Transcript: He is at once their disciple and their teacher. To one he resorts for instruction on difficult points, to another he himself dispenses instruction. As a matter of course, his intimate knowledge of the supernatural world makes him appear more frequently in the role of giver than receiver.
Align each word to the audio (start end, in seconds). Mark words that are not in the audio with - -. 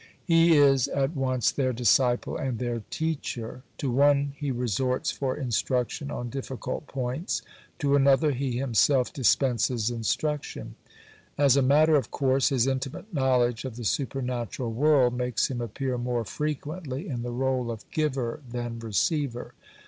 He 0.25 0.57
is 0.57 0.87
at 0.87 1.15
once 1.15 1.51
their 1.51 1.71
disciple 1.73 2.35
and 2.35 2.57
their 2.57 2.81
teacher. 2.89 3.61
To 3.77 3.91
one 3.91 4.33
he 4.35 4.49
resorts 4.49 5.11
for 5.11 5.37
instruction 5.37 6.09
on 6.09 6.31
difficult 6.31 6.87
points, 6.87 7.43
to 7.77 7.95
another 7.95 8.31
he 8.31 8.57
himself 8.57 9.13
dispenses 9.13 9.91
instruction. 9.91 10.73
As 11.37 11.55
a 11.55 11.61
matter 11.61 11.97
of 11.97 12.09
course, 12.09 12.49
his 12.49 12.65
intimate 12.65 13.13
knowledge 13.13 13.63
of 13.63 13.75
the 13.75 13.85
supernatural 13.85 14.71
world 14.71 15.15
makes 15.15 15.51
him 15.51 15.61
appear 15.61 15.99
more 15.99 16.25
frequently 16.25 17.07
in 17.07 17.21
the 17.21 17.29
role 17.29 17.69
of 17.69 17.85
giver 17.91 18.41
than 18.49 18.79
receiver. 18.79 19.53